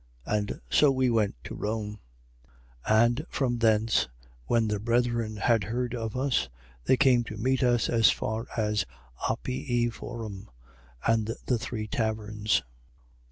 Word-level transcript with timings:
And 0.25 0.59
so 0.67 0.89
we 0.89 1.11
went 1.11 1.35
to 1.43 1.53
Rome. 1.53 1.99
28:15. 2.87 3.01
And 3.05 3.25
from 3.29 3.57
thence, 3.59 4.07
when 4.47 4.67
the 4.67 4.79
brethren 4.79 5.35
had 5.37 5.65
heard 5.65 5.93
of 5.93 6.17
us, 6.17 6.49
they 6.85 6.97
came 6.97 7.23
to 7.25 7.37
meet 7.37 7.61
us 7.61 7.87
as 7.87 8.09
far 8.09 8.47
as 8.57 8.83
Appii 9.29 9.93
Forum 9.93 10.49
and 11.05 11.35
the 11.45 11.59
Three 11.59 11.85
Taverns. 11.87 12.63